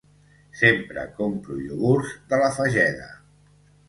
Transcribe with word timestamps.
Sempre 0.59 1.03
compro 1.19 1.57
iogurts 1.65 2.15
de 2.31 2.39
La 2.45 2.47
Fageda. 2.57 3.11